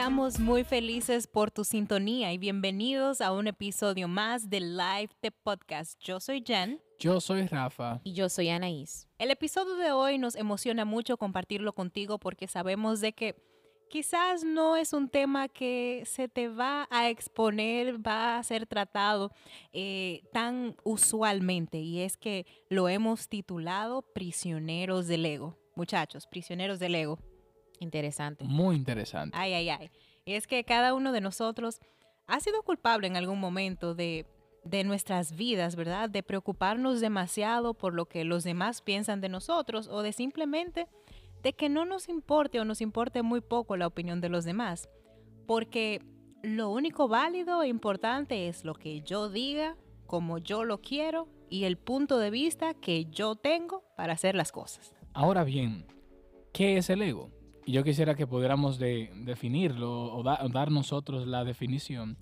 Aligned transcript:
Estamos 0.00 0.40
muy 0.40 0.64
felices 0.64 1.26
por 1.26 1.50
tu 1.50 1.62
sintonía 1.62 2.32
y 2.32 2.38
bienvenidos 2.38 3.20
a 3.20 3.32
un 3.32 3.48
episodio 3.48 4.08
más 4.08 4.48
de 4.48 4.60
Live 4.60 5.10
the 5.20 5.30
Podcast. 5.30 6.00
Yo 6.02 6.20
soy 6.20 6.42
Jen. 6.42 6.80
Yo 6.98 7.20
soy 7.20 7.46
Rafa. 7.46 8.00
Y 8.02 8.14
yo 8.14 8.30
soy 8.30 8.48
Anaís. 8.48 9.06
El 9.18 9.30
episodio 9.30 9.74
de 9.74 9.92
hoy 9.92 10.16
nos 10.16 10.36
emociona 10.36 10.86
mucho 10.86 11.18
compartirlo 11.18 11.74
contigo 11.74 12.18
porque 12.18 12.48
sabemos 12.48 13.02
de 13.02 13.12
que 13.12 13.36
quizás 13.90 14.42
no 14.42 14.74
es 14.74 14.94
un 14.94 15.10
tema 15.10 15.48
que 15.48 16.02
se 16.06 16.28
te 16.28 16.48
va 16.48 16.88
a 16.90 17.10
exponer, 17.10 17.98
va 18.04 18.38
a 18.38 18.42
ser 18.42 18.64
tratado 18.64 19.32
eh, 19.74 20.22
tan 20.32 20.76
usualmente 20.82 21.78
y 21.78 22.00
es 22.00 22.16
que 22.16 22.46
lo 22.70 22.88
hemos 22.88 23.28
titulado 23.28 24.00
Prisioneros 24.00 25.08
del 25.08 25.26
Ego. 25.26 25.58
Muchachos, 25.76 26.26
prisioneros 26.26 26.78
del 26.78 26.94
ego. 26.94 27.18
Interesante. 27.80 28.44
Muy 28.44 28.76
interesante. 28.76 29.36
Ay, 29.36 29.54
ay, 29.54 29.70
ay. 29.70 29.90
Y 30.24 30.34
es 30.34 30.46
que 30.46 30.62
cada 30.64 30.94
uno 30.94 31.12
de 31.12 31.20
nosotros 31.20 31.80
ha 32.26 32.38
sido 32.38 32.62
culpable 32.62 33.08
en 33.08 33.16
algún 33.16 33.40
momento 33.40 33.94
de, 33.94 34.26
de 34.64 34.84
nuestras 34.84 35.34
vidas, 35.34 35.74
¿verdad? 35.74 36.08
De 36.08 36.22
preocuparnos 36.22 37.00
demasiado 37.00 37.74
por 37.74 37.94
lo 37.94 38.06
que 38.06 38.24
los 38.24 38.44
demás 38.44 38.82
piensan 38.82 39.20
de 39.20 39.28
nosotros 39.28 39.88
o 39.88 40.02
de 40.02 40.12
simplemente 40.12 40.86
de 41.42 41.54
que 41.54 41.68
no 41.68 41.84
nos 41.86 42.08
importe 42.08 42.60
o 42.60 42.64
nos 42.64 42.80
importe 42.80 43.22
muy 43.22 43.40
poco 43.40 43.76
la 43.76 43.86
opinión 43.86 44.20
de 44.20 44.28
los 44.28 44.44
demás. 44.44 44.88
Porque 45.46 46.02
lo 46.42 46.70
único 46.70 47.08
válido 47.08 47.62
e 47.62 47.68
importante 47.68 48.48
es 48.48 48.64
lo 48.64 48.74
que 48.74 49.00
yo 49.00 49.28
diga, 49.28 49.76
como 50.06 50.38
yo 50.38 50.64
lo 50.64 50.80
quiero 50.80 51.28
y 51.48 51.64
el 51.64 51.78
punto 51.78 52.18
de 52.18 52.30
vista 52.30 52.74
que 52.74 53.06
yo 53.06 53.36
tengo 53.36 53.84
para 53.96 54.12
hacer 54.12 54.34
las 54.34 54.52
cosas. 54.52 54.94
Ahora 55.12 55.44
bien, 55.44 55.86
¿qué 56.52 56.76
es 56.76 56.90
el 56.90 57.02
ego? 57.02 57.30
Y 57.66 57.72
yo 57.72 57.84
quisiera 57.84 58.14
que 58.14 58.26
pudiéramos 58.26 58.78
de, 58.78 59.10
definirlo 59.16 59.90
o, 59.90 60.20
o 60.20 60.48
dar 60.48 60.70
nosotros 60.70 61.26
la 61.26 61.44
definición. 61.44 62.16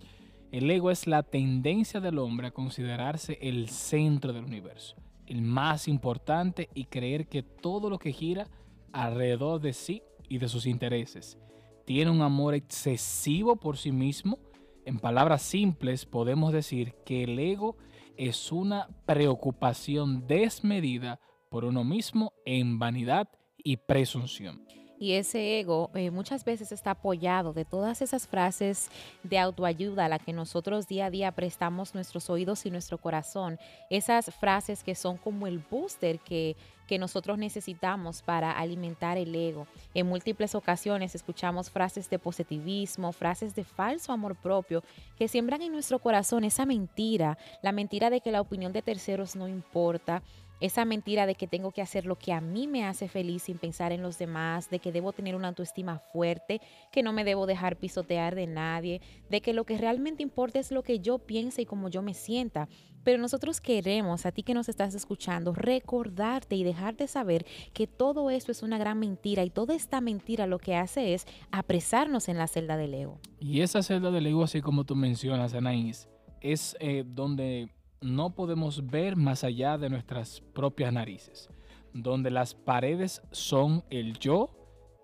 El 0.51 0.71
ego 0.71 0.91
es 0.91 1.07
la 1.07 1.23
tendencia 1.23 2.01
del 2.01 2.19
hombre 2.19 2.49
a 2.49 2.53
considerarse 2.53 3.39
el 3.43 3.69
centro 3.69 4.33
del 4.33 4.45
universo, 4.45 4.97
el 5.27 5.43
más 5.43 5.89
importante 5.89 6.71
y 6.75 6.85
creer 6.87 7.29
que 7.29 7.43
todo 7.43 7.91
lo 7.91 7.99
que 7.99 8.13
gira 8.13 8.49
alrededor 8.93 9.61
de 9.61 9.75
sí 9.75 10.03
y 10.29 10.39
de 10.39 10.49
sus 10.49 10.67
intereses. 10.67 11.39
Tiene 11.85 12.11
un 12.11 12.23
amor 12.23 12.55
excesivo 12.55 13.57
por 13.57 13.77
sí 13.77 13.93
mismo. 13.93 14.39
En 14.85 14.99
palabras 14.99 15.43
simples 15.43 16.07
podemos 16.07 16.53
decir 16.53 16.95
que 17.05 17.25
el 17.25 17.39
ego 17.39 17.77
es 18.17 18.53
una 18.53 18.89
preocupación 19.07 20.27
desmedida 20.27 21.21
por 21.51 21.65
uno 21.65 21.85
mismo 21.85 22.33
en 22.45 22.79
vanidad 22.79 23.29
y 23.57 23.77
presunción. 23.77 24.67
Y 24.99 25.13
ese 25.13 25.61
ego 25.61 25.91
eh, 25.95 26.11
muchas 26.11 26.45
veces 26.45 26.73
está 26.73 26.93
apoyado 26.93 27.53
de 27.53 27.65
todas 27.65 28.03
esas 28.03 28.27
frases 28.27 28.91
de 29.23 29.39
autoayuda 29.39 30.07
a 30.07 30.09
la 30.09 30.19
que 30.19 30.33
nosotros 30.33 30.89
día 30.89 31.07
a 31.07 31.11
día 31.11 31.33
prestamos 31.33 31.95
nuestros 31.95 32.29
oídos 32.31 32.67
y 32.67 32.71
nuestro 32.71 32.99
corazón. 32.99 33.59
Esas 33.91 34.35
frases 34.35 34.83
que 34.83 34.97
son 34.97 35.17
como 35.17 35.47
el 35.47 35.59
booster 35.59 36.19
que, 36.19 36.57
que 36.89 36.99
nosotros 36.99 37.39
necesitamos 37.39 38.23
para 38.23 38.51
alimentar 38.51 39.19
el 39.19 39.35
ego. 39.35 39.69
En 39.95 40.09
múltiples 40.09 40.57
ocasiones 40.57 41.15
escuchamos 41.15 41.71
frases 41.71 42.11
de 42.11 42.19
positivismo, 42.19 43.13
frases 43.13 43.55
de 43.55 43.63
falso 43.63 44.13
amor 44.13 44.35
propio 44.35 44.83
que 45.17 45.29
siembran 45.29 45.63
en 45.63 45.71
nuestro 45.71 46.01
corazón 46.01 46.43
esa 46.43 46.67
mentira, 46.67 47.39
la 47.63 47.71
mentira 47.71 48.11
de 48.11 48.21
que 48.21 48.33
la 48.33 48.41
opinión 48.41 48.73
de 48.73 48.83
terceros 48.83 49.37
no 49.37 49.47
importa 49.47 50.23
esa 50.61 50.85
mentira 50.85 51.27
de 51.27 51.35
que 51.35 51.47
tengo 51.47 51.73
que 51.73 51.83
hacer 51.83 52.07
lo 52.07 52.17
que 52.17 52.33
a 52.33 52.41
mí 52.41 52.67
me 52.67 52.85
hace 52.85 53.09
feliz 53.09 53.45
sin 53.45 53.59
pensar 53.59 53.93
en 53.93 54.03
los 54.03 54.19
demás, 54.19 54.71
de 54.71 54.79
que 54.79 54.93
debo 54.93 55.13
tener 55.13 55.37
una 55.37 55.49
autoestima 55.49 55.99
fuerte, 55.99 56.61
que 56.91 57.03
no 57.03 57.13
me 57.13 57.25
debo 57.25 57.47
dejar 57.47 57.77
pisotear 57.77 58.35
de 58.35 58.47
nadie, 58.47 59.01
de 59.31 59.41
que 59.41 59.53
lo 59.53 59.65
que 59.65 59.79
realmente 59.79 60.23
importa 60.23 60.59
es 60.59 60.71
lo 60.71 60.83
que 60.83 61.01
yo 61.01 61.19
piense 61.19 61.63
y 61.63 61.67
cómo 61.67 61.89
yo 61.89 62.03
me 62.03 62.15
sienta. 62.15 62.69
Pero 63.05 63.23
nosotros 63.23 63.61
queremos, 63.61 64.27
a 64.27 64.33
ti 64.33 64.43
que 64.43 64.55
nos 64.55 64.69
estás 64.69 64.95
escuchando, 64.95 65.55
recordarte 65.55 66.57
y 66.57 66.65
dejarte 66.65 67.07
saber 67.07 67.47
que 67.73 67.87
todo 67.87 68.29
esto 68.31 68.53
es 68.53 68.63
una 68.63 68.77
gran 68.77 68.99
mentira 68.99 69.45
y 69.45 69.51
toda 69.51 69.75
esta 69.75 70.01
mentira 70.01 70.47
lo 70.47 70.59
que 70.59 70.75
hace 70.75 71.15
es 71.15 71.27
apresarnos 71.51 72.29
en 72.29 72.39
la 72.39 72.49
celda 72.49 72.77
del 72.77 72.95
ego. 72.95 73.21
Y 73.41 73.61
esa 73.61 73.83
celda 73.83 74.11
del 74.11 74.27
ego, 74.27 74.45
así 74.45 74.61
como 74.61 74.85
tú 74.85 74.95
mencionas, 74.95 75.55
Anaís, 75.55 76.09
es 76.41 76.77
eh, 76.81 77.05
donde 77.07 77.71
no 78.01 78.35
podemos 78.35 78.87
ver 78.87 79.17
más 79.17 79.45
allá 79.45 79.79
de 79.79 79.91
nuestras 79.91 80.41
propias 80.53 80.93
narices, 80.93 81.49
donde 81.93 82.31
las 82.31 82.55
paredes 82.55 83.23
son 83.33 83.85
el 83.91 84.19
yo, 84.19 84.51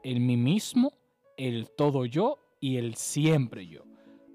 el 0.02 0.20
mí 0.20 0.36
mismo, 0.36 0.92
el 1.36 1.70
todo 1.70 2.04
yo 2.04 2.38
y 2.60 2.76
el 2.76 2.94
siempre 2.94 3.66
yo. 3.66 3.82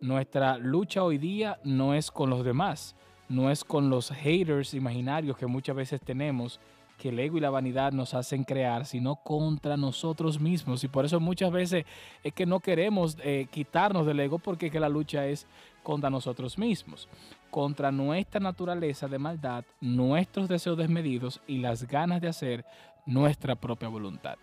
Nuestra 0.02 0.58
lucha 0.58 1.04
hoy 1.04 1.18
día 1.18 1.60
no 1.64 1.94
es 1.94 2.12
con 2.12 2.30
los 2.30 2.44
demás, 2.44 2.96
no 3.28 3.52
es 3.52 3.64
con 3.64 3.90
los 3.90 4.12
haters 4.12 4.74
imaginarios 4.74 5.38
que 5.38 5.46
muchas 5.46 5.76
veces 5.76 6.02
tenemos, 6.02 6.60
que 7.00 7.10
el 7.10 7.20
ego 7.20 7.38
y 7.38 7.42
la 7.42 7.50
vanidad 7.50 7.94
nos 7.94 8.14
hacen 8.14 8.44
crear, 8.44 8.86
sino 8.86 9.16
contra 9.16 9.78
nosotros 9.78 10.40
mismos. 10.40 10.84
Y 10.84 10.90
por 10.90 11.06
eso 11.06 11.20
muchas 11.20 11.52
veces 11.52 11.86
es 12.24 12.34
que 12.34 12.46
no 12.46 12.60
queremos 12.60 13.18
eh, 13.24 13.48
quitarnos 13.50 14.06
del 14.06 14.20
ego 14.20 14.38
porque 14.38 14.70
que 14.70 14.80
la 14.80 14.90
lucha 14.90 15.26
es 15.26 15.48
contra 15.82 16.10
nosotros 16.10 16.58
mismos, 16.58 17.08
contra 17.50 17.92
nuestra 17.92 18.40
naturaleza 18.40 19.08
de 19.08 19.18
maldad, 19.18 19.64
nuestros 19.80 20.50
deseos 20.50 20.78
desmedidos 20.78 21.42
y 21.48 21.60
las 21.60 21.88
ganas 21.88 22.22
de 22.22 22.28
hacer 22.28 22.66
nuestra 23.06 23.56
propia 23.56 23.88
voluntad. 23.88 24.38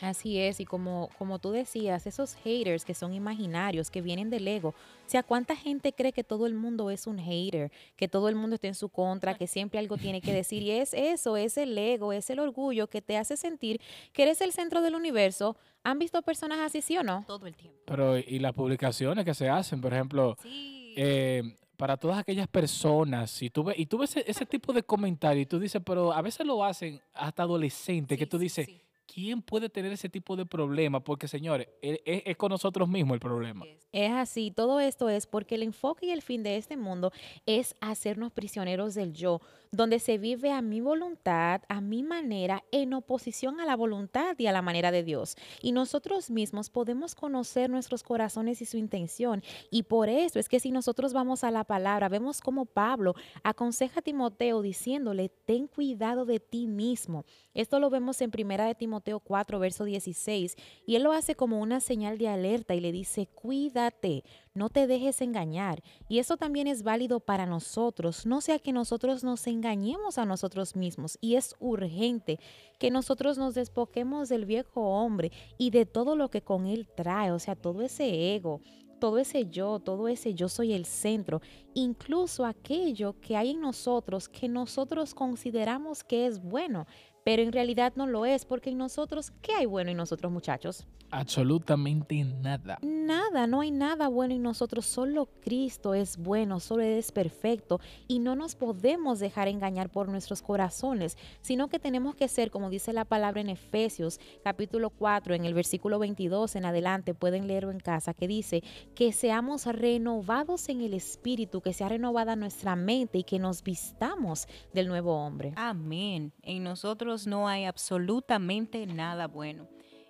Así 0.00 0.38
es, 0.38 0.60
y 0.60 0.64
como, 0.64 1.10
como 1.18 1.40
tú 1.40 1.50
decías, 1.50 2.06
esos 2.06 2.34
haters 2.36 2.84
que 2.84 2.94
son 2.94 3.12
imaginarios, 3.14 3.90
que 3.90 4.00
vienen 4.00 4.30
del 4.30 4.46
ego, 4.46 4.68
o 4.68 5.10
sea, 5.10 5.24
¿cuánta 5.24 5.56
gente 5.56 5.92
cree 5.92 6.12
que 6.12 6.22
todo 6.22 6.46
el 6.46 6.54
mundo 6.54 6.90
es 6.90 7.06
un 7.06 7.18
hater, 7.18 7.72
que 7.96 8.06
todo 8.06 8.28
el 8.28 8.36
mundo 8.36 8.54
está 8.54 8.68
en 8.68 8.74
su 8.74 8.90
contra, 8.90 9.34
que 9.34 9.48
siempre 9.48 9.80
algo 9.80 9.96
tiene 9.96 10.20
que 10.20 10.32
decir? 10.32 10.62
Y 10.62 10.70
es 10.70 10.94
eso, 10.94 11.36
es 11.36 11.56
el 11.56 11.76
ego, 11.76 12.12
es 12.12 12.30
el 12.30 12.38
orgullo 12.38 12.86
que 12.86 13.02
te 13.02 13.16
hace 13.16 13.36
sentir 13.36 13.80
que 14.12 14.22
eres 14.22 14.40
el 14.40 14.52
centro 14.52 14.82
del 14.82 14.94
universo. 14.94 15.56
¿Han 15.82 15.98
visto 15.98 16.20
personas 16.22 16.58
así, 16.60 16.80
sí 16.80 16.96
o 16.96 17.02
no? 17.02 17.24
Todo 17.26 17.46
el 17.46 17.56
tiempo. 17.56 17.78
Pero, 17.86 18.18
y 18.18 18.38
las 18.38 18.52
publicaciones 18.52 19.24
que 19.24 19.34
se 19.34 19.48
hacen, 19.48 19.80
por 19.80 19.92
ejemplo, 19.92 20.36
eh, 20.44 21.56
para 21.76 21.96
todas 21.96 22.18
aquellas 22.18 22.46
personas, 22.46 23.42
y 23.42 23.50
tú 23.50 23.64
ves, 23.64 23.78
y 23.78 23.86
tú 23.86 23.98
ves 23.98 24.16
ese, 24.16 24.30
ese 24.30 24.46
tipo 24.46 24.72
de 24.72 24.82
comentarios, 24.82 25.42
y 25.42 25.46
tú 25.46 25.58
dices, 25.58 25.82
pero 25.84 26.12
a 26.12 26.22
veces 26.22 26.46
lo 26.46 26.64
hacen 26.64 27.00
hasta 27.14 27.42
adolescentes, 27.42 28.16
que 28.16 28.26
tú 28.26 28.38
dices... 28.38 28.68
¿quién 29.12 29.42
puede 29.42 29.68
tener 29.68 29.92
ese 29.92 30.08
tipo 30.08 30.36
de 30.36 30.46
problema? 30.46 31.00
Porque, 31.00 31.26
señores, 31.26 31.68
es, 31.82 32.00
es, 32.04 32.36
con 32.36 32.50
nosotros 32.50 32.88
mismos 32.88 33.14
el 33.14 33.20
problema. 33.20 33.64
Es 33.90 34.12
así, 34.12 34.50
todo 34.50 34.80
esto 34.80 35.08
es 35.08 35.26
porque 35.26 35.54
el 35.54 35.62
enfoque 35.62 36.06
y 36.06 36.10
el 36.10 36.22
fin 36.22 36.42
de 36.42 36.56
este 36.56 36.76
mundo 36.76 37.12
es 37.46 37.74
hacernos 37.80 38.32
prisioneros 38.32 38.94
del 38.94 39.14
yo, 39.14 39.40
donde 39.72 39.98
se 39.98 40.18
vive 40.18 40.52
a 40.52 40.62
mi 40.62 40.80
voluntad, 40.80 41.62
a 41.68 41.80
mi 41.80 42.02
manera, 42.02 42.64
en 42.72 42.94
oposición 42.94 43.60
a 43.60 43.66
la 43.66 43.76
voluntad 43.76 44.38
y 44.38 44.46
a 44.46 44.52
la 44.52 44.62
manera 44.62 44.90
de 44.90 45.02
Dios. 45.02 45.36
Y 45.62 45.72
nosotros 45.72 46.30
mismos 46.30 46.70
podemos 46.70 47.14
conocer 47.14 47.70
nuestros 47.70 48.02
corazones 48.02 48.62
y 48.62 48.66
su 48.66 48.76
intención. 48.76 49.42
Y 49.70 49.84
por 49.84 50.08
eso 50.08 50.38
es 50.38 50.48
que 50.48 50.60
si 50.60 50.70
nosotros 50.70 51.12
vamos 51.12 51.44
a 51.44 51.50
la 51.50 51.64
palabra, 51.64 52.08
vemos 52.08 52.40
como 52.40 52.64
Pablo 52.64 53.14
aconseja 53.42 54.00
a 54.00 54.02
Timoteo 54.02 54.62
diciéndole, 54.62 55.28
ten 55.28 55.66
cuidado 55.66 56.24
de 56.24 56.40
ti 56.40 56.66
mismo. 56.66 57.24
Esto 57.54 57.80
lo 57.80 57.90
vemos 57.90 58.20
en 58.20 58.30
primera 58.30 58.66
de 58.66 58.74
Timoteo 58.74 59.20
4, 59.20 59.58
verso 59.58 59.84
16, 59.84 60.56
y 60.86 60.96
él 60.96 61.02
lo 61.02 61.12
hace 61.12 61.34
como 61.34 61.60
una 61.60 61.80
señal 61.80 62.18
de 62.18 62.28
alerta 62.28 62.74
y 62.74 62.80
le 62.80 62.92
dice, 62.92 63.26
cuídate, 63.26 64.24
no 64.58 64.68
te 64.68 64.86
dejes 64.86 65.22
engañar. 65.22 65.82
Y 66.08 66.18
eso 66.18 66.36
también 66.36 66.66
es 66.66 66.82
válido 66.82 67.20
para 67.20 67.46
nosotros, 67.46 68.26
no 68.26 68.40
sea 68.40 68.58
que 68.58 68.72
nosotros 68.72 69.24
nos 69.24 69.46
engañemos 69.46 70.18
a 70.18 70.26
nosotros 70.26 70.76
mismos. 70.76 71.16
Y 71.20 71.36
es 71.36 71.54
urgente 71.60 72.38
que 72.78 72.90
nosotros 72.90 73.38
nos 73.38 73.54
despoquemos 73.54 74.28
del 74.28 74.44
viejo 74.44 74.82
hombre 74.82 75.32
y 75.56 75.70
de 75.70 75.86
todo 75.86 76.16
lo 76.16 76.28
que 76.28 76.42
con 76.42 76.66
él 76.66 76.88
trae, 76.94 77.30
o 77.30 77.38
sea, 77.38 77.56
todo 77.56 77.82
ese 77.82 78.34
ego, 78.34 78.60
todo 78.98 79.18
ese 79.18 79.46
yo, 79.46 79.78
todo 79.78 80.08
ese 80.08 80.34
yo 80.34 80.48
soy 80.48 80.72
el 80.72 80.84
centro, 80.84 81.40
incluso 81.74 82.44
aquello 82.44 83.18
que 83.20 83.36
hay 83.36 83.50
en 83.50 83.60
nosotros 83.60 84.28
que 84.28 84.48
nosotros 84.48 85.14
consideramos 85.14 86.04
que 86.04 86.26
es 86.26 86.42
bueno, 86.42 86.86
pero 87.28 87.42
en 87.42 87.52
realidad 87.52 87.92
no 87.94 88.06
lo 88.06 88.24
es, 88.24 88.46
porque 88.46 88.70
en 88.70 88.78
nosotros, 88.78 89.32
¿qué 89.42 89.52
hay 89.52 89.66
bueno 89.66 89.90
en 89.90 89.98
nosotros 89.98 90.32
muchachos? 90.32 90.86
Absolutamente 91.10 92.24
nada. 92.24 92.78
Nada, 92.82 93.46
no 93.46 93.60
hay 93.60 93.70
nada 93.70 94.08
bueno 94.08 94.34
en 94.34 94.42
nosotros, 94.42 94.86
solo 94.86 95.28
Cristo 95.42 95.92
es 95.92 96.16
bueno, 96.16 96.58
solo 96.58 96.82
Él 96.82 96.98
es 96.98 97.12
perfecto 97.12 97.80
y 98.06 98.18
no 98.18 98.34
nos 98.34 98.54
podemos 98.54 99.18
dejar 99.18 99.48
engañar 99.48 99.90
por 99.90 100.08
nuestros 100.08 100.40
corazones, 100.40 101.18
sino 101.42 101.68
que 101.68 101.78
tenemos 101.78 102.14
que 102.14 102.28
ser, 102.28 102.50
como 102.50 102.70
dice 102.70 102.94
la 102.94 103.04
palabra 103.04 103.42
en 103.42 103.50
Efesios 103.50 104.20
capítulo 104.42 104.88
4, 104.88 105.34
en 105.34 105.44
el 105.44 105.52
versículo 105.52 105.98
22 105.98 106.56
en 106.56 106.64
adelante, 106.64 107.12
pueden 107.12 107.46
leerlo 107.46 107.72
en 107.72 107.80
casa, 107.80 108.14
que 108.14 108.28
dice 108.28 108.62
que 108.94 109.12
seamos 109.12 109.66
renovados 109.66 110.68
en 110.70 110.80
el 110.80 110.94
Espíritu, 110.94 111.60
que 111.60 111.74
sea 111.74 111.90
renovada 111.90 112.36
nuestra 112.36 112.74
mente 112.76 113.18
y 113.18 113.24
que 113.24 113.38
nos 113.38 113.62
vistamos 113.62 114.46
del 114.72 114.88
nuevo 114.88 115.14
hombre. 115.14 115.52
Amén. 115.56 116.32
En 116.42 116.64
nosotros 116.64 117.17
no 117.26 117.48
hay 117.48 117.64
absolutamente 117.64 118.86
nada 118.86 119.26
bueno. 119.26 119.66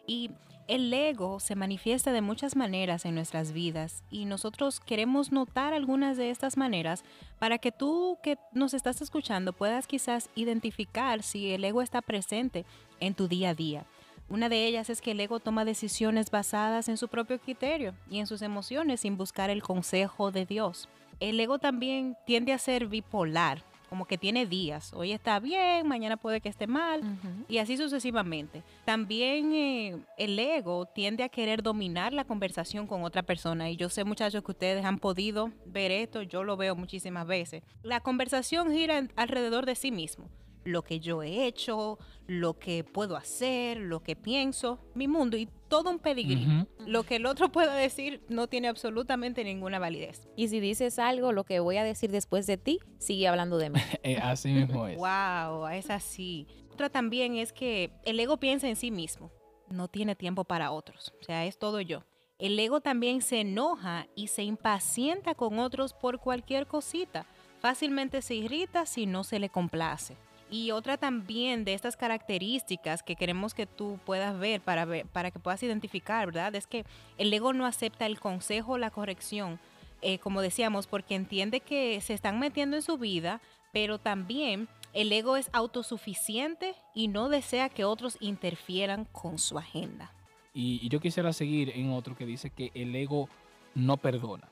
Y 0.07 0.31
El 0.69 0.93
ego 0.93 1.41
se 1.41 1.57
manifiesta 1.57 2.13
de 2.13 2.21
muchas 2.21 2.55
maneras 2.55 3.07
en 3.07 3.15
nuestras 3.15 3.53
vidas 3.53 4.05
y 4.11 4.27
nosotros 4.27 4.81
queremos 4.81 5.33
notar 5.33 5.73
algunas 5.73 6.19
de 6.19 6.29
estas 6.29 6.59
maneras 6.59 7.05
para 7.39 7.57
que 7.57 7.73
tú 7.73 8.19
que 8.23 8.37
nos 8.53 8.75
estás 8.75 9.01
escuchando 9.01 9.55
puedas 9.55 9.87
quizás 9.87 10.29
identificar 10.35 11.23
si 11.23 11.53
el 11.53 11.65
ego 11.65 11.81
está 11.81 12.03
presente 12.03 12.67
en 13.01 13.15
tu 13.15 13.29
día 13.29 13.51
a 13.51 13.55
día. 13.55 13.87
Una 14.29 14.51
de 14.51 14.67
ellas 14.67 14.91
es 14.91 15.01
que 15.01 15.13
el 15.13 15.21
ego 15.21 15.41
toma 15.41 15.65
decisiones 15.65 16.31
basadas 16.31 16.91
en 16.91 16.99
su 16.99 17.09
propio 17.09 17.41
criterio 17.41 17.95
y 18.11 18.19
en 18.19 18.27
sus 18.27 18.43
emociones 18.43 19.01
sin 19.01 19.17
buscar 19.17 19.49
el 19.49 19.63
consejo 19.63 20.33
de 20.33 20.45
Dios. 20.45 20.87
El 21.19 21.41
ego 21.41 21.59
también 21.59 22.15
tiende 22.27 22.53
a 22.53 22.59
ser 22.59 22.89
bipolar, 22.89 23.65
como 23.89 24.07
que 24.07 24.19
tiene 24.19 24.47
días. 24.47 24.93
Hoy 24.95 25.13
está 25.13 25.41
bien, 25.41 25.87
mañana 25.87 26.17
puede 26.17 26.41
que 26.41 26.49
esté 26.49 26.67
mal 26.67 27.03
y 27.49 27.59
así 27.59 27.77
sucesivamente. 27.77 28.63
También 28.85 29.53
eh, 29.53 29.97
el 30.17 30.39
ego 30.39 30.87
tiende 30.87 31.25
a 31.25 31.29
querer 31.29 31.63
dominar 31.63 32.13
la 32.13 32.25
conversación 32.25 32.87
con 32.87 33.05
otra 33.05 33.23
persona 33.23 33.71
y 33.71 33.77
yo 33.77 33.89
sé 33.89 34.05
muchachos 34.05 34.43
que 34.43 34.53
ustedes 34.53 34.85
han 34.85 34.99
podido 34.99 35.51
ver 35.67 35.91
esto, 35.91 36.23
yo 36.23 36.45
lo 36.45 36.57
veo 36.57 36.77
muchísimas 36.77 37.27
veces. 37.27 37.63
La 37.83 38.01
conversación 38.01 38.73
gira 38.73 39.09
alrededor 39.17 39.67
de 39.67 39.75
sí 39.75 39.91
mismo 39.91 40.29
lo 40.65 40.83
que 40.83 41.01
yo 41.01 41.23
he 41.23 41.47
hecho, 41.47 41.99
lo 42.27 42.59
que 42.59 42.85
puedo 42.85 43.17
hacer, 43.17 43.79
lo 43.79 44.03
que 44.03 44.17
pienso, 44.17 44.79
mi 44.95 45.09
mundo 45.09 45.37
y 45.37 45.49
todo 45.69 45.91
un 45.91 45.99
pedigrí. 45.99 46.47
Lo 46.87 47.05
que 47.05 47.17
el 47.17 47.27
otro 47.27 47.49
pueda 47.53 47.75
decir 47.75 48.23
no 48.29 48.47
tiene 48.47 48.69
absolutamente 48.69 49.45
ninguna 49.45 49.79
validez. 49.79 50.29
Y 50.37 50.49
si 50.49 50.61
dices 50.61 50.99
algo, 50.99 51.33
lo 51.33 51.45
que 51.45 51.61
voy 51.61 51.77
a 51.77 51.85
decir 51.85 52.11
después 52.11 52.47
de 52.47 52.57
ti, 52.57 52.81
sigue 52.99 53.29
hablando 53.29 53.59
de 53.59 53.71
mí. 53.71 53.81
Eh, 54.03 54.17
así 54.23 54.53
mismo 54.53 54.87
es. 54.87 54.97
Wow, 54.97 55.67
es 55.69 55.91
así. 55.91 56.47
Otra 56.73 56.89
también 56.89 57.37
es 57.37 57.53
que 57.53 57.91
el 58.05 58.19
ego 58.21 58.39
piensa 58.39 58.69
en 58.69 58.77
sí 58.77 58.91
mismo, 58.91 59.31
no 59.69 59.89
tiene 59.89 60.15
tiempo 60.15 60.45
para 60.45 60.71
otros, 60.71 61.13
o 61.21 61.25
sea, 61.25 61.45
es 61.45 61.59
todo 61.59 61.81
yo. 61.81 62.05
El 62.39 62.59
ego 62.59 62.81
también 62.81 63.21
se 63.21 63.41
enoja 63.41 64.07
y 64.15 64.29
se 64.29 64.45
impacienta 64.45 65.35
con 65.35 65.59
otros 65.59 65.93
por 65.93 66.21
cualquier 66.21 66.69
cosita. 66.69 67.27
Fácilmente 67.61 68.23
se 68.23 68.37
irrita 68.37 68.87
si 68.87 69.07
no 69.07 69.25
se 69.25 69.41
le 69.41 69.49
complace. 69.49 70.17
Y 70.51 70.71
otra 70.71 70.97
también 70.97 71.65
de 71.65 71.75
estas 71.75 71.97
características 71.97 73.03
que 73.03 73.17
queremos 73.17 73.53
que 73.53 73.67
tú 73.67 73.99
puedas 74.07 74.39
ver 74.39 74.61
para, 74.63 74.87
ver, 74.87 75.07
para 75.07 75.31
que 75.31 75.39
puedas 75.39 75.63
identificar, 75.63 76.27
¿verdad? 76.27 76.55
Es 76.55 76.67
que 76.67 76.85
el 77.19 77.33
ego 77.33 77.53
no 77.53 77.67
acepta 77.67 78.07
el 78.07 78.19
consejo 78.19 78.79
la 78.79 78.91
corrección, 78.91 79.59
eh, 80.01 80.19
como 80.19 80.41
decíamos, 80.41 80.87
porque 80.87 81.15
entiende 81.15 81.61
que 81.61 82.01
se 82.01 82.15
están 82.15 82.39
metiendo 82.39 82.77
en 82.77 82.83
su 82.83 82.97
vida, 82.97 83.43
pero 83.73 83.99
también 83.99 84.69
el 84.95 85.13
ego 85.13 85.37
es 85.37 85.51
autosuficiente 85.53 86.75
y 86.95 87.09
no 87.09 87.29
desea 87.29 87.69
que 87.69 87.85
otros 87.85 88.17
interfieran 88.21 89.05
con 89.05 89.39
su 89.39 89.59
agenda. 89.59 90.13
Y, 90.55 90.81
y 90.83 90.89
yo 90.89 90.99
quisiera 90.99 91.33
seguir 91.35 91.71
en 91.75 91.93
otro 91.93 92.17
que 92.17 92.25
dice 92.25 92.49
que 92.49 92.71
el 92.75 92.97
ego 92.97 93.29
no 93.75 93.99
perdona, 93.99 94.49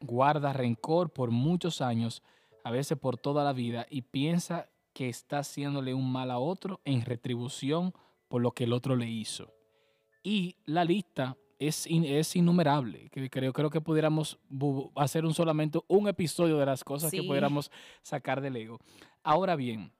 guarda 0.00 0.52
rencor 0.52 1.10
por 1.10 1.32
muchos 1.32 1.80
años, 1.80 2.22
a 2.62 2.70
veces 2.70 2.96
por 2.96 3.16
toda 3.16 3.42
la 3.42 3.52
vida, 3.52 3.86
y 3.90 4.02
piensa 4.02 4.68
que 4.94 5.08
está 5.08 5.40
haciéndole 5.40 5.92
un 5.92 6.10
mal 6.10 6.30
a 6.30 6.38
otro 6.38 6.80
en 6.84 7.02
retribución 7.02 7.92
por 8.28 8.40
lo 8.40 8.52
que 8.52 8.64
el 8.64 8.72
otro 8.72 8.96
le 8.96 9.10
hizo. 9.10 9.52
Y 10.22 10.56
la 10.64 10.84
lista 10.84 11.36
es, 11.58 11.86
es 11.86 12.36
innumerable. 12.36 13.10
Creo, 13.10 13.52
creo 13.52 13.70
que 13.70 13.80
pudiéramos 13.80 14.38
hacer 14.94 15.24
un 15.26 15.34
solamente 15.34 15.80
un 15.88 16.08
episodio 16.08 16.56
de 16.56 16.66
las 16.66 16.82
cosas 16.82 17.10
que 17.10 17.22
pudiéramos 17.22 17.70
sacar 18.02 18.40
del 18.40 18.56
ego. 18.56 18.78
Ahora 19.22 19.56
bien, 19.56 19.92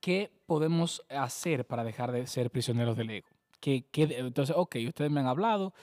¿qué 0.00 0.32
podemos 0.46 1.02
hacer 1.08 1.66
para 1.66 1.84
dejar 1.84 2.10
de 2.10 2.26
ser 2.26 2.50
prisioneros 2.50 2.96
del 2.96 3.10
ego? 3.10 3.28
¿Qué, 3.60 3.84
entonces, 3.92 4.54
ok, 4.56 4.76
ustedes 4.88 5.10
me 5.10 5.20
han 5.20 5.26
hablado, 5.26 5.74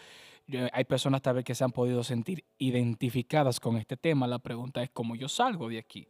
hay 0.71 0.83
personas 0.85 1.21
tal 1.21 1.35
vez 1.35 1.45
que 1.45 1.55
se 1.55 1.63
han 1.63 1.71
podido 1.71 2.03
sentir 2.03 2.43
identificadas 2.57 3.59
con 3.59 3.77
este 3.77 3.97
tema. 3.97 4.27
La 4.27 4.39
pregunta 4.39 4.83
es 4.83 4.89
cómo 4.89 5.15
yo 5.15 5.27
salgo 5.29 5.69
de 5.69 5.79
aquí. 5.79 6.07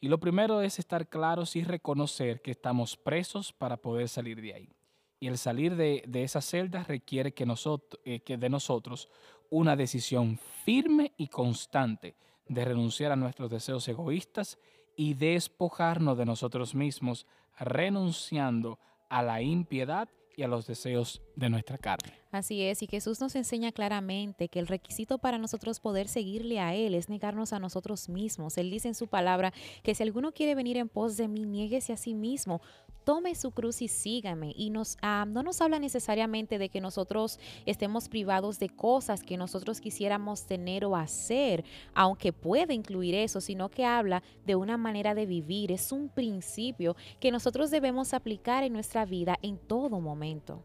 Y 0.00 0.08
lo 0.08 0.18
primero 0.18 0.62
es 0.62 0.78
estar 0.78 1.08
claros 1.08 1.56
y 1.56 1.64
reconocer 1.64 2.40
que 2.40 2.50
estamos 2.50 2.96
presos 2.96 3.52
para 3.52 3.76
poder 3.76 4.08
salir 4.08 4.40
de 4.40 4.54
ahí. 4.54 4.72
Y 5.18 5.26
el 5.26 5.36
salir 5.36 5.76
de, 5.76 6.02
de 6.06 6.22
esa 6.22 6.40
celda 6.40 6.84
requiere 6.84 7.32
que, 7.32 7.44
nosotros, 7.44 8.00
eh, 8.04 8.20
de 8.24 8.48
nosotros 8.48 9.08
una 9.50 9.76
decisión 9.76 10.38
firme 10.64 11.12
y 11.16 11.28
constante 11.28 12.14
de 12.48 12.64
renunciar 12.64 13.12
a 13.12 13.16
nuestros 13.16 13.50
deseos 13.50 13.86
egoístas 13.88 14.58
y 14.96 15.14
despojarnos 15.14 16.16
de 16.16 16.24
nosotros 16.24 16.74
mismos, 16.74 17.26
renunciando 17.58 18.78
a 19.08 19.22
la 19.22 19.42
impiedad 19.42 20.08
y 20.40 20.42
a 20.42 20.48
los 20.48 20.66
deseos 20.66 21.20
de 21.36 21.50
nuestra 21.50 21.76
carne. 21.76 22.14
Así 22.32 22.62
es, 22.62 22.82
y 22.82 22.86
Jesús 22.86 23.20
nos 23.20 23.34
enseña 23.36 23.72
claramente 23.72 24.48
que 24.48 24.58
el 24.58 24.68
requisito 24.68 25.18
para 25.18 25.36
nosotros 25.36 25.80
poder 25.80 26.08
seguirle 26.08 26.60
a 26.60 26.74
Él 26.74 26.94
es 26.94 27.10
negarnos 27.10 27.52
a 27.52 27.58
nosotros 27.58 28.08
mismos. 28.08 28.56
Él 28.56 28.70
dice 28.70 28.88
en 28.88 28.94
su 28.94 29.06
palabra 29.06 29.52
que 29.82 29.94
si 29.94 30.02
alguno 30.02 30.32
quiere 30.32 30.54
venir 30.54 30.78
en 30.78 30.88
pos 30.88 31.18
de 31.18 31.28
mí, 31.28 31.44
niéguese 31.44 31.92
a 31.92 31.98
sí 31.98 32.14
mismo, 32.14 32.62
tome 33.10 33.34
su 33.34 33.50
cruz 33.50 33.82
y 33.82 33.88
sígame. 33.88 34.52
Y 34.56 34.70
nos, 34.70 34.96
ah, 35.02 35.26
no 35.26 35.42
nos 35.42 35.60
habla 35.60 35.80
necesariamente 35.80 36.58
de 36.58 36.68
que 36.68 36.80
nosotros 36.80 37.40
estemos 37.66 38.08
privados 38.08 38.60
de 38.60 38.68
cosas 38.68 39.24
que 39.24 39.36
nosotros 39.36 39.80
quisiéramos 39.80 40.46
tener 40.46 40.84
o 40.84 40.94
hacer, 40.94 41.64
aunque 41.92 42.32
puede 42.32 42.72
incluir 42.72 43.16
eso, 43.16 43.40
sino 43.40 43.68
que 43.68 43.84
habla 43.84 44.22
de 44.46 44.54
una 44.54 44.76
manera 44.76 45.16
de 45.16 45.26
vivir. 45.26 45.72
Es 45.72 45.90
un 45.90 46.08
principio 46.08 46.94
que 47.18 47.32
nosotros 47.32 47.72
debemos 47.72 48.14
aplicar 48.14 48.62
en 48.62 48.74
nuestra 48.74 49.04
vida 49.04 49.40
en 49.42 49.58
todo 49.58 50.00
momento. 50.00 50.62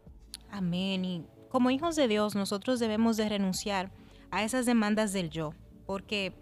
Amén 0.51 1.25
como 1.49 1.71
hijos 1.71 1.95
de 1.95 2.07
Dios, 2.07 2.35
nosotros 2.35 2.79
debemos 2.79 3.15
de 3.17 3.29
renunciar 3.29 3.89
a 4.29 4.43
esas 4.43 4.65
demandas 4.65 5.13
del 5.13 5.29
yo, 5.29 5.53
porque 5.85 6.33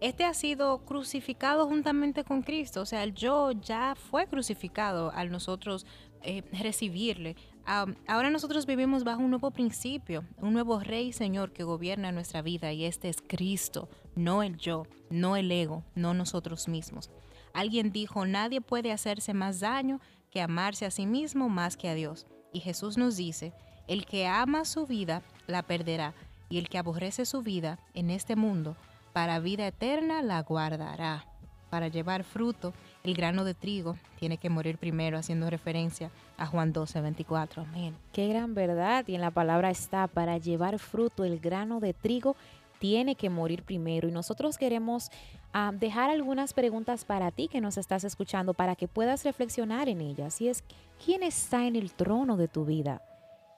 este 0.00 0.24
ha 0.24 0.34
sido 0.34 0.78
crucificado 0.84 1.66
juntamente 1.66 2.24
con 2.24 2.42
Cristo, 2.42 2.82
o 2.82 2.86
sea, 2.86 3.02
el 3.02 3.14
yo 3.14 3.52
ya 3.52 3.94
fue 3.94 4.26
crucificado 4.26 5.10
al 5.12 5.30
nosotros 5.30 5.86
eh, 6.22 6.42
recibirle. 6.52 7.36
ahora 7.64 8.30
nosotros 8.30 8.66
vivimos 8.66 9.04
bajo 9.04 9.22
un 9.22 9.30
nuevo 9.30 9.50
principio, 9.50 10.24
un 10.38 10.52
nuevo 10.52 10.80
rey 10.80 11.12
Señor 11.12 11.52
que 11.52 11.64
gobierna 11.64 12.12
nuestra 12.12 12.42
vida 12.42 12.72
y 12.72 12.84
este 12.84 13.08
es 13.08 13.16
Cristo, 13.26 13.88
no 14.14 14.42
el 14.42 14.56
yo, 14.56 14.86
no 15.10 15.36
el 15.36 15.50
ego, 15.50 15.84
no 15.94 16.14
nosotros 16.14 16.68
mismos. 16.68 17.10
Alguien 17.54 17.90
dijo, 17.90 18.26
nadie 18.26 18.60
puede 18.60 18.92
hacerse 18.92 19.32
más 19.32 19.60
daño 19.60 20.00
que 20.30 20.42
amarse 20.42 20.84
a 20.84 20.90
sí 20.90 21.06
mismo 21.06 21.48
más 21.48 21.76
que 21.76 21.88
a 21.88 21.94
Dios. 21.94 22.26
Y 22.52 22.60
Jesús 22.60 22.98
nos 22.98 23.16
dice, 23.16 23.54
el 23.88 24.04
que 24.04 24.26
ama 24.26 24.64
su 24.66 24.86
vida 24.86 25.22
la 25.46 25.62
perderá, 25.62 26.12
y 26.48 26.58
el 26.58 26.68
que 26.68 26.78
aborrece 26.78 27.24
su 27.24 27.42
vida 27.42 27.78
en 27.94 28.10
este 28.10 28.36
mundo, 28.36 28.76
para 29.16 29.40
vida 29.40 29.66
eterna 29.66 30.20
la 30.20 30.42
guardará. 30.42 31.24
Para 31.70 31.88
llevar 31.88 32.22
fruto, 32.22 32.74
el 33.02 33.14
grano 33.14 33.44
de 33.44 33.54
trigo 33.54 33.96
tiene 34.18 34.36
que 34.36 34.50
morir 34.50 34.76
primero, 34.76 35.16
haciendo 35.16 35.48
referencia 35.48 36.10
a 36.36 36.44
Juan 36.44 36.74
12, 36.74 37.00
24. 37.00 37.62
Amén. 37.62 37.96
Qué 38.12 38.28
gran 38.28 38.52
verdad. 38.52 39.08
Y 39.08 39.14
en 39.14 39.22
la 39.22 39.30
palabra 39.30 39.70
está, 39.70 40.06
para 40.06 40.36
llevar 40.36 40.78
fruto, 40.78 41.24
el 41.24 41.40
grano 41.40 41.80
de 41.80 41.94
trigo 41.94 42.36
tiene 42.78 43.14
que 43.14 43.30
morir 43.30 43.62
primero. 43.62 44.06
Y 44.06 44.12
nosotros 44.12 44.58
queremos 44.58 45.08
ah, 45.54 45.72
dejar 45.74 46.10
algunas 46.10 46.52
preguntas 46.52 47.06
para 47.06 47.30
ti 47.30 47.48
que 47.48 47.62
nos 47.62 47.78
estás 47.78 48.04
escuchando, 48.04 48.52
para 48.52 48.76
que 48.76 48.86
puedas 48.86 49.24
reflexionar 49.24 49.88
en 49.88 50.02
ellas. 50.02 50.42
Y 50.42 50.48
es, 50.48 50.62
¿quién 51.02 51.22
está 51.22 51.66
en 51.66 51.76
el 51.76 51.94
trono 51.94 52.36
de 52.36 52.48
tu 52.48 52.66
vida? 52.66 53.00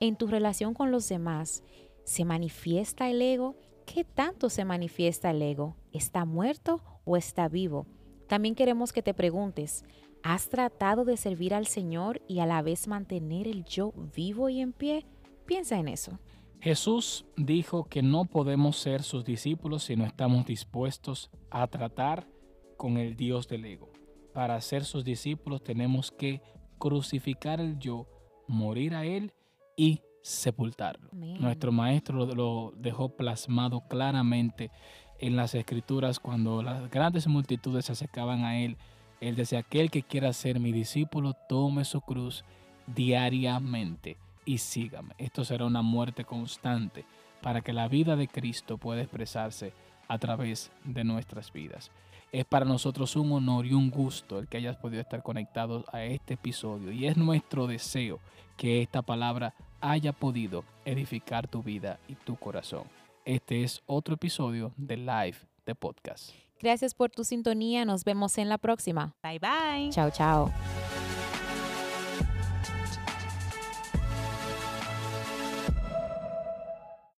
en 0.00 0.16
tu 0.16 0.26
relación 0.26 0.74
con 0.74 0.90
los 0.90 1.08
demás, 1.08 1.62
¿se 2.04 2.24
manifiesta 2.24 3.08
el 3.10 3.20
ego? 3.20 3.56
¿Qué 3.92 4.04
tanto 4.04 4.50
se 4.50 4.66
manifiesta 4.66 5.30
el 5.30 5.40
ego? 5.40 5.74
¿Está 5.92 6.26
muerto 6.26 6.82
o 7.06 7.16
está 7.16 7.48
vivo? 7.48 7.86
También 8.28 8.54
queremos 8.54 8.92
que 8.92 9.02
te 9.02 9.14
preguntes, 9.14 9.82
¿has 10.22 10.50
tratado 10.50 11.06
de 11.06 11.16
servir 11.16 11.54
al 11.54 11.66
Señor 11.66 12.20
y 12.28 12.40
a 12.40 12.46
la 12.46 12.60
vez 12.60 12.86
mantener 12.86 13.48
el 13.48 13.64
yo 13.64 13.94
vivo 14.14 14.50
y 14.50 14.60
en 14.60 14.74
pie? 14.74 15.06
Piensa 15.46 15.78
en 15.78 15.88
eso. 15.88 16.18
Jesús 16.60 17.24
dijo 17.38 17.84
que 17.84 18.02
no 18.02 18.26
podemos 18.26 18.76
ser 18.76 19.02
sus 19.02 19.24
discípulos 19.24 19.84
si 19.84 19.96
no 19.96 20.04
estamos 20.04 20.44
dispuestos 20.44 21.30
a 21.50 21.66
tratar 21.66 22.28
con 22.76 22.98
el 22.98 23.16
Dios 23.16 23.48
del 23.48 23.64
ego. 23.64 23.90
Para 24.34 24.60
ser 24.60 24.84
sus 24.84 25.02
discípulos 25.02 25.62
tenemos 25.62 26.10
que 26.10 26.42
crucificar 26.76 27.58
el 27.58 27.78
yo, 27.78 28.06
morir 28.46 28.94
a 28.94 29.06
él 29.06 29.32
y 29.76 30.02
sepultarlo. 30.22 31.08
Nuestro 31.12 31.72
maestro 31.72 32.26
lo, 32.26 32.72
dejó 32.76 33.10
plasmado 33.10 33.80
claramente 33.88 34.70
en 35.18 35.36
las 35.36 35.54
escrituras 35.54 36.20
cuando 36.20 36.62
las 36.62 36.90
grandes 36.90 37.26
multitudes 37.26 37.86
se 37.86 37.92
acercaban 37.92 38.44
a 38.44 38.58
él. 38.58 38.76
Él 39.20 39.34
decía, 39.34 39.60
aquel 39.60 39.90
que 39.90 40.02
quiera 40.02 40.32
ser 40.32 40.60
mi 40.60 40.72
discípulo, 40.72 41.34
tome 41.48 41.84
su 41.84 42.00
cruz 42.00 42.44
diariamente 42.86 44.16
y 44.44 44.58
sígame. 44.58 45.14
Esto 45.18 45.44
será 45.44 45.64
una 45.64 45.82
muerte 45.82 46.24
constante 46.24 47.04
para 47.42 47.60
que 47.60 47.72
la 47.72 47.88
vida 47.88 48.16
de 48.16 48.28
Cristo 48.28 48.78
pueda 48.78 49.02
expresarse 49.02 49.72
a 50.08 50.18
través 50.18 50.70
de 50.84 51.04
nuestras 51.04 51.52
vidas. 51.52 51.90
Es 52.32 52.44
para 52.44 52.66
nosotros 52.66 53.16
un 53.16 53.32
honor 53.32 53.66
y 53.66 53.72
un 53.72 53.90
gusto 53.90 54.38
el 54.38 54.48
que 54.48 54.58
hayas 54.58 54.76
podido 54.76 55.00
estar 55.00 55.22
conectado 55.22 55.84
a 55.92 56.04
este 56.04 56.34
episodio 56.34 56.92
y 56.92 57.06
es 57.06 57.16
nuestro 57.16 57.66
deseo 57.66 58.20
que 58.56 58.82
esta 58.82 59.02
palabra 59.02 59.54
haya 59.80 60.12
podido 60.12 60.64
edificar 60.84 61.48
tu 61.48 61.62
vida 61.62 61.98
y 62.08 62.14
tu 62.14 62.36
corazón. 62.36 62.84
Este 63.24 63.62
es 63.62 63.82
otro 63.86 64.14
episodio 64.14 64.72
de 64.76 64.96
Live 64.96 65.38
de 65.66 65.74
Podcast. 65.74 66.30
Gracias 66.60 66.94
por 66.94 67.10
tu 67.10 67.24
sintonía. 67.24 67.84
Nos 67.84 68.04
vemos 68.04 68.38
en 68.38 68.48
la 68.48 68.58
próxima. 68.58 69.14
Bye 69.22 69.38
bye. 69.38 69.90
Chao, 69.90 70.10
chao. 70.10 70.52